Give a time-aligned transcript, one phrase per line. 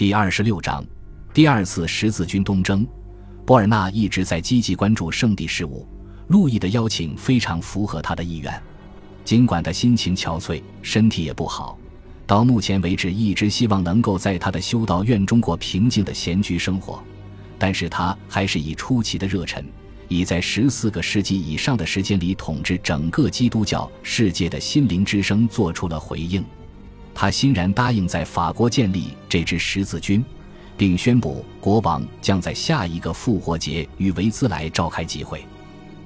[0.00, 0.82] 第二十六章，
[1.34, 2.86] 第二次十字军东征。
[3.44, 5.86] 博尔纳一直在积极关注圣地事务，
[6.28, 8.50] 路易的邀请非常符合他的意愿。
[9.26, 11.78] 尽管他心情憔悴，身体也不好，
[12.26, 17.04] 到目前为止一直希望能够在他的修道院中过平静的闲居生活，
[17.58, 19.62] 但是他还是以出奇的热忱。
[20.08, 26.42] 已在十四个世纪以上的时间里统治整个基督教世界的心灵之声做出了回应。
[27.20, 30.24] 他欣然答应在法国建立这支十字军，
[30.74, 35.44] 并宣布国王将在下一个复活节与维兹莱召开集会。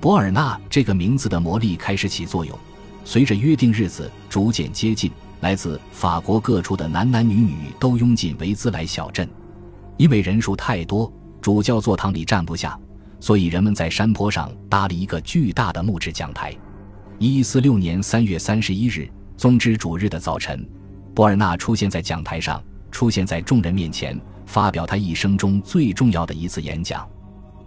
[0.01, 2.59] 博尔纳这个名字的魔力开始起作用。
[3.05, 5.09] 随着约定日子逐渐接近，
[5.41, 9.28] 来自法国各处的男男女女都拥进维兹莱小镇，
[9.97, 11.09] 因为人数太多，
[11.41, 12.77] 主教座堂里站不下。
[13.20, 16.53] 所以，人们在山坡上搭了一个巨大的木质讲台。
[17.20, 20.69] 一四六年三月三十一日，宗之主日的早晨，
[21.15, 22.61] 博尔纳出现在讲台上，
[22.91, 27.09] 出现在众人面前，发表他一生中最重要的一次演讲。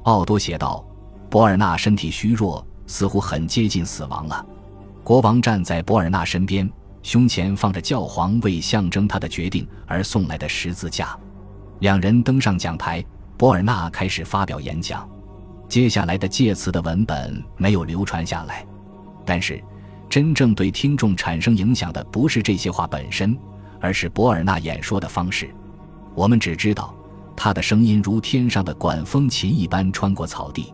[0.04, 0.86] 奥多写道
[1.32, 4.46] ：“博尔纳身体虚弱，似乎很接近死亡了。”
[5.02, 6.70] 国王站在博尔纳身边，
[7.02, 11.18] 胸前放着教皇为象征他的决定而送来的十字架。
[11.80, 13.02] 两人登上讲台，
[13.38, 15.10] 博尔纳开始发表演讲。
[15.70, 18.66] 接下来的介词的文本没有流传下来，
[19.26, 19.64] 但是
[20.10, 23.38] 真正对听众产生影响的不是这些话本身，
[23.80, 25.50] 而是博尔纳演说的方式。
[26.16, 26.96] 我们只知道
[27.36, 30.74] 他的声音如天上的管风琴一般穿过草地。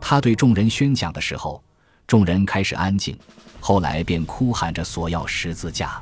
[0.00, 1.62] 他对众人宣讲的时候，
[2.06, 3.18] 众人开始安静，
[3.60, 6.00] 后来便哭喊着索要十字架。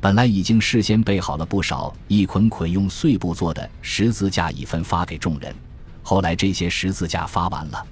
[0.00, 5.54] 本来已经事先备好了不少一捆捆用碎布做的十字架，已分发给众人。
[6.02, 7.86] 后来这些十字架发完了，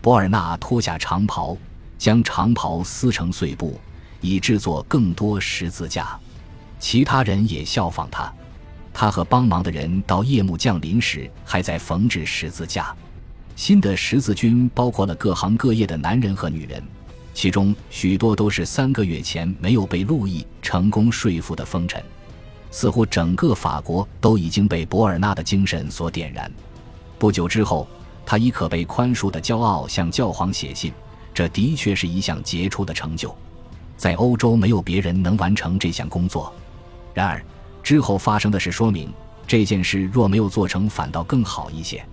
[0.00, 1.56] 博尔纳脱下长袍，
[2.04, 3.80] 将长袍撕成碎布，
[4.20, 6.20] 以制作更多十字架。
[6.78, 8.30] 其他人也效仿他。
[8.92, 12.94] 他和帮忙的人到夜幕降临时还在缝制十字架。
[13.56, 16.84] 新的十字军包括了各行各业的男人和女人，
[17.32, 22.04] 其中许多都是三个月前没有被路易成功说服的风尘。
[22.70, 26.52] 似乎整个法国都已经被博尔纳的精神所点燃。
[27.18, 27.88] 不久之后，
[28.26, 30.92] 他以可被宽恕的骄傲向教皇写信，
[31.34, 33.36] 这的确是一项杰出的成就。
[33.96, 36.52] 在欧洲，没有别人能完成这项工作。
[37.12, 37.44] 然而，
[37.82, 39.12] 之后发生的事说明，
[39.46, 42.04] 这件事若没有做成，反倒更好一些。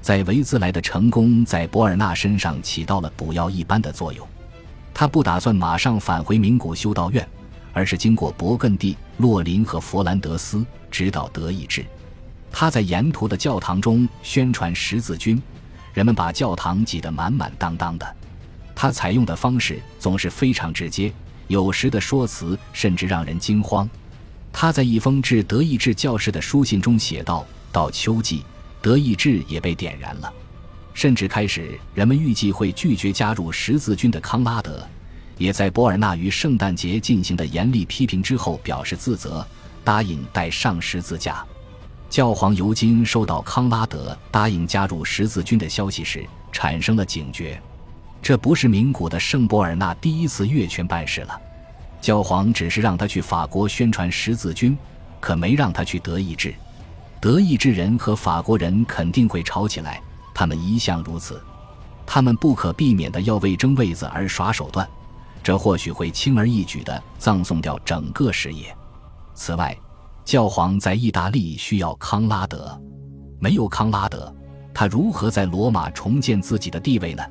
[0.00, 4.26] 在维兹莱的成功，在博尔纳身上起到了补药一般的作用。
[4.94, 7.26] 他不打算马上返回名古修道院，
[7.72, 11.84] 而是经过勃艮第、洛林和佛兰德斯，直到德意志。
[12.50, 15.40] 他在沿途的教堂中宣传十字军，
[15.94, 18.16] 人们把教堂挤得满满当当的。
[18.82, 21.12] 他采用的方式总是非常直接，
[21.48, 23.86] 有时的说辞甚至让人惊慌。
[24.50, 28.42] 他在一封致德意志教士的书信中写道：“到秋季，
[28.80, 30.32] 德意志也被点燃了，
[30.94, 34.82] 甚至开始人们预计会拒绝加入十字军的康拉德，
[35.36, 39.46] 也在博尔纳于圣诞节进行的严厉批评之后表示自责，
[39.84, 41.44] 答应带上十字架。”
[42.08, 47.60] 教皇尤金收到康拉德答应加入十字军的消息时，产生了警觉。
[48.22, 51.40] 这不是名古的圣博尔纳第一次越权办事了。
[52.00, 54.76] 教皇只是让他去法国宣传十字军，
[55.20, 56.54] 可没让他去德意志。
[57.20, 60.00] 德意志人和法国人肯定会吵起来，
[60.34, 61.42] 他们一向如此。
[62.06, 64.88] 他们不可避免的要为争位子而耍手段，
[65.42, 68.74] 这或许会轻而易举的葬送掉整个事业。
[69.34, 69.76] 此外，
[70.24, 72.80] 教皇在意大利需要康拉德，
[73.38, 74.34] 没有康拉德，
[74.72, 77.22] 他如何在罗马重建自己的地位呢？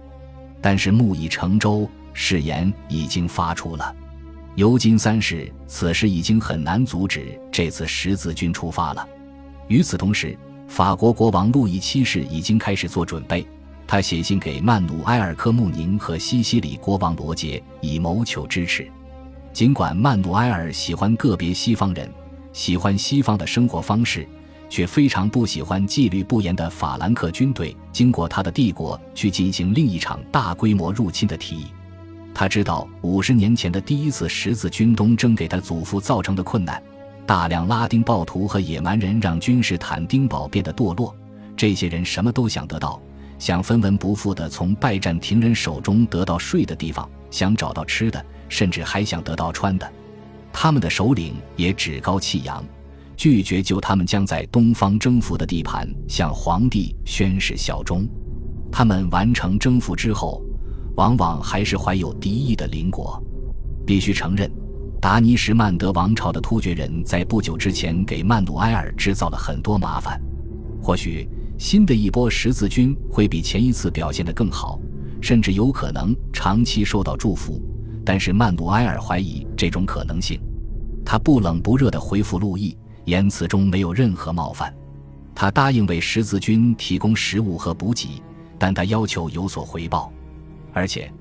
[0.62, 3.96] 但是木已成舟，誓言已经发出了。
[4.56, 9.08] 尤金三世此时已经很难阻止这次十字军出发了。
[9.68, 10.38] 与此同时，
[10.68, 13.46] 法国国王路易七世已经开始做准备，
[13.88, 18.88] 他写信给曼努埃尔科穆宁和西西里国王罗杰，以谋求支持。
[19.54, 22.10] 尽管曼努埃尔喜欢个别西方人。
[22.52, 24.28] 喜欢西方的生活方式，
[24.70, 31.66] 却非常不喜欢纪律不严的法兰克军队经过他的帝国去进行另一场大规模入侵的提议。
[32.34, 36.82] 他知道五十年前的第一次十字军东征给他祖父造成的困难，
[37.26, 41.14] 大量拉丁暴徒和野蛮人让君士坦丁堡变得堕落。
[41.58, 43.02] 这些人什么都想得到，
[43.38, 49.92] 想分文不付地从拜占庭人手中得到睡的地方，想找到吃的，甚至还想得到穿的。
[50.54, 52.64] 他们的首领也趾高气扬，
[53.20, 58.08] 拒绝就他们将在东方征服的地盘向皇帝宣誓效忠。
[58.72, 60.42] 他们完成征服之后，
[60.96, 63.22] 往往还是怀有敌意的邻国。
[63.86, 64.50] 必须承认，
[65.02, 70.18] 达尼什曼德王朝的突厥人在不久之前给曼努埃尔制造了很多麻烦。
[70.82, 71.28] 或许
[71.58, 74.80] 新的一波十字军会比前一次表现得更好，
[75.20, 77.62] 甚至有可能长期受到祝福。
[78.06, 80.40] 但是曼努埃尔怀疑这种可能性。
[81.06, 82.78] 他不冷不热地回复路易，
[83.10, 84.74] 言辞中没有任何冒犯。
[85.36, 88.22] 他答应为十字军提供食物和补给，
[88.58, 90.12] 但他要求有所回报，
[90.72, 91.12] 而且。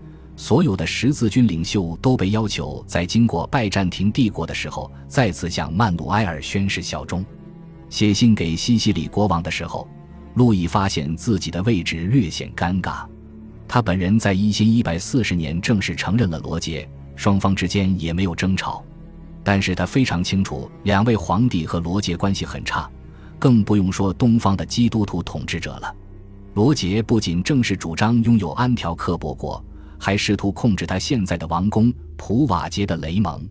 [0.41, 7.27] 所有的十字军领袖都被要求在经过拜占庭帝国的时候，再次向曼努埃尔宣誓效忠。
[7.91, 9.89] 写信给西西里国王的时候，
[10.35, 13.05] 路易发现自己的位置略显尴尬。
[13.67, 18.85] 他本人在一一百四十年正式承认了罗杰，双方之间也没有争吵。
[19.51, 22.87] 但是他非常清楚，两位皇帝和罗杰关系很差，
[23.39, 25.97] 更不用说东方的基督徒统治者了。
[26.53, 29.65] 罗杰不仅正式主张拥有安条克伯国。
[29.99, 33.43] 还试图控制他现在的王宫普瓦捷的雷蒙。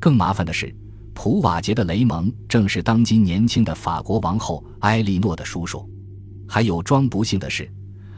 [0.00, 0.74] 更麻烦的是，
[1.14, 5.88] 普瓦捷的雷蒙正是当今年轻的法国王后埃莉诺的叔叔。
[6.48, 7.70] 还有装不幸的是，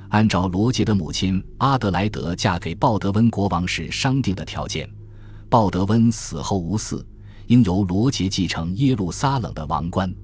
[0.08, 4.88] 按照罗杰的母亲阿德莱德嫁给鲍德温国王时商定的条件，
[5.50, 7.04] 鲍德温死后无嗣，
[7.48, 10.14] 应由罗杰继承耶路撒冷的王冠。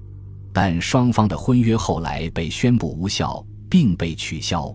[0.53, 4.73] 但双方的婚约后来被宣布无效，并被取消。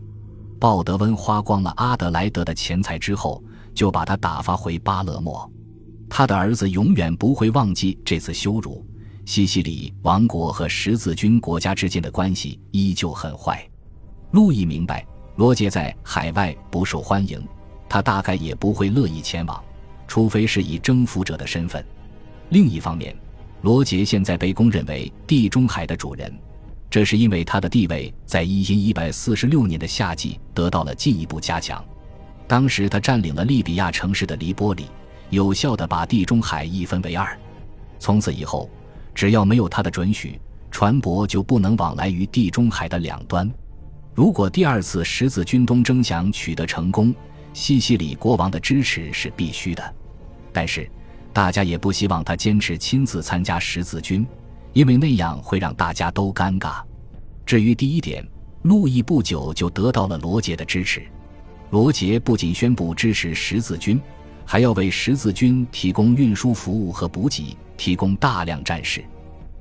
[0.60, 3.42] 鲍德温花光了阿德莱德的钱财之后，
[3.74, 5.50] 就把他打发回巴勒莫。
[6.06, 8.86] 他的儿子永远不会忘记这次羞辱。
[9.24, 13.66] 西西里王国和十字军国家之间的关系依旧很坏。
[14.32, 15.06] 路易明白
[15.36, 17.42] 罗杰在海外不受欢迎，
[17.88, 19.64] 他大概也不会乐意前往，
[20.12, 21.82] 除非是以征服者的身份。
[22.50, 23.16] 另一方面，
[23.62, 26.30] 罗杰现在被公认为地中海的主人。
[26.90, 31.82] 这是因为他的地位在一一一百四十六年的夏季得到了进一步加强。
[32.46, 34.84] 当时他占领了利比亚城市的黎波里，
[35.30, 37.34] 有效地把地中海一分为二。
[37.98, 38.68] 从此以后，
[39.14, 40.38] 只要没有他的准许，
[40.70, 43.50] 船舶就不能往来于地中海的两端。
[44.14, 47.14] 如果第二次十字军东征想取得成功，
[47.54, 49.94] 西西里国王的支持是必须的。
[50.52, 50.88] 但是，
[51.32, 54.26] 大家也不希望他坚持亲自参加十字军。
[54.72, 56.82] 因为那样会让大家都尴尬。
[57.44, 58.26] 至于第一点，
[58.62, 61.02] 路易不久就得到了罗杰的支持。
[61.68, 64.00] 罗杰不仅宣布支持十字军，
[64.46, 69.04] 还要为十字军提供运输服务和补给，提供大量战士。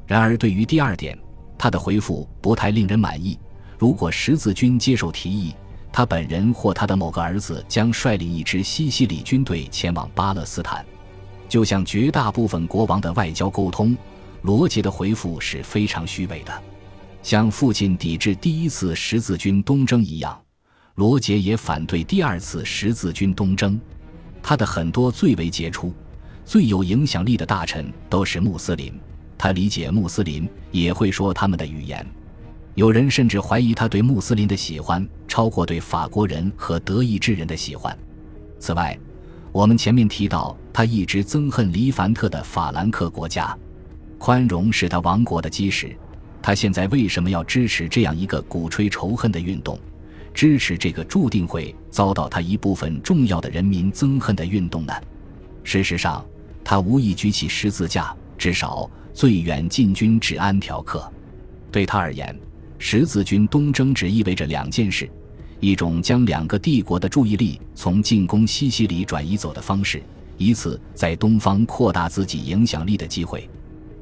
[0.07, 1.17] 然而，对于第二点，
[1.57, 3.37] 他的回复不太令人满意。
[3.77, 5.53] 如果十字军接受提议，
[5.93, 10.85] 他本人或他的某个儿子将率领一支西西里军队前往巴勒斯坦，
[11.49, 13.95] 就像绝大部分国王的外交沟通。
[14.43, 16.61] 罗杰的回复是非常虚伪的，
[17.21, 20.41] 像父亲抵制第一次十字军东征一样，
[20.95, 23.79] 罗杰也反对第二次十字军东征。
[24.41, 25.93] 他的很多最为杰出、
[26.43, 28.99] 最有影响力的大臣都是穆斯林，
[29.37, 32.03] 他理解穆斯林，也会说他们的语言。
[32.75, 37.97] 有人甚至怀疑他对穆斯林的喜欢超过对法国人和德意志人的喜欢。
[38.59, 38.97] 此外，
[39.51, 43.57] 我们前面提到，他一直憎恨黎凡特的法兰克国家。
[44.17, 45.93] 宽容是他王国的基石，
[46.41, 49.77] 他现在为什么要支持这样一个鼓吹仇恨的运动，
[50.33, 54.93] 支持这个注定会遭到他一部分重要的人民憎恨的运动呢？
[55.63, 56.23] 事实上，
[56.63, 61.11] 他无意举起十字架，至少最远进军至安条克。
[61.71, 62.37] 对他而言，
[62.83, 65.07] 十字军东征只意味着两件事：
[65.59, 70.01] 一种将两个帝国的注意力从进攻西西里转移走的方式，
[70.35, 73.47] 一次在东方扩大自己影响力的机会。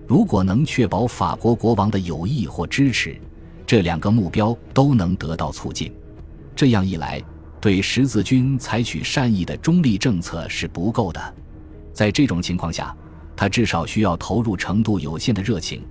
[0.07, 3.19] 如果能确保法国国王的友谊或支持，
[3.67, 5.91] 这两个目标都能得到促进。
[6.55, 7.21] 这样一来，
[7.59, 11.35] 对十字军采取善意的中立政策是不够的。
[11.91, 12.95] 在这种情况下，
[13.35, 15.83] 他至少需要投入程度有限的热情。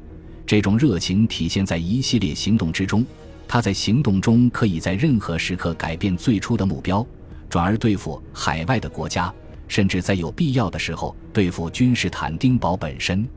[0.48, 3.04] 这种热情体现在一系列行动之中。
[3.46, 7.06] 他在行动中可以在任何时刻改变最初的目标，
[7.50, 9.30] 转而对付海外的国家，
[9.68, 13.28] 甚至在有必要的时候对付君士坦丁堡本身。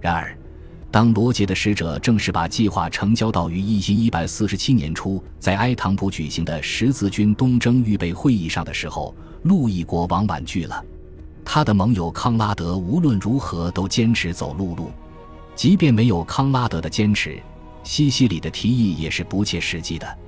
[0.00, 0.36] 然而，
[0.90, 10.84] 当罗杰的使者正式把计划呈交到于一一百四十七年初在埃唐普举行的十字军东征预备会议上的时候，路易国王婉拒了。
[11.44, 14.90] 他的盟友康拉德无论如何都坚持走陆路，
[15.58, 17.36] 即便没有康拉德的坚持，
[17.82, 20.18] 西西里的提议也是不切实际的。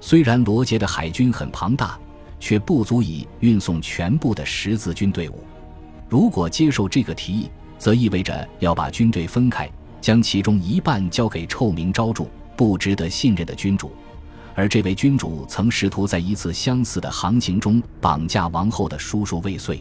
[0.00, 1.96] 虽然罗杰的海军很庞大，
[2.40, 5.44] 却不足以运送全部的十字军队伍。
[6.08, 7.48] 如果接受这个提议，
[7.78, 9.70] 则意味着要把军队分开，
[10.00, 13.92] 将其中一半交给臭名昭著、不值得信任的君主，
[14.52, 19.80] 而这位君主曾试图在一次相似的航行中绑架王后的叔叔未遂。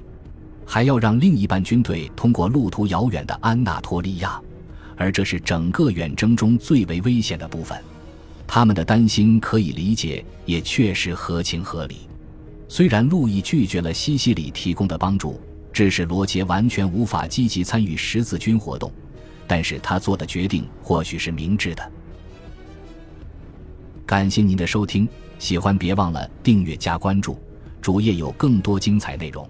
[0.64, 4.40] 还要让另一半军队通过路途遥远的安纳托利亚，
[5.02, 7.76] 而这是整个远征中最为危险的部分。
[8.46, 12.02] 他们的担心可以理解，也确实合情合理。
[12.68, 15.42] 虽然路易拒绝了西西里提供的帮助，
[15.74, 18.92] 致使罗杰完全无法积极参与十字军活动，
[19.48, 21.92] 但是他做的决定或许是明智的。
[24.06, 27.40] 感谢您的收听，喜欢别忘了订阅加关注，
[27.82, 29.50] 主页有更多精彩内容。